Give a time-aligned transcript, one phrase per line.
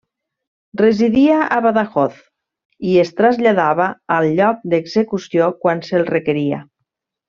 [0.81, 2.17] Residia a Badajoz
[2.93, 6.65] i es traslladava al lloc d'execució quan se'l requeria.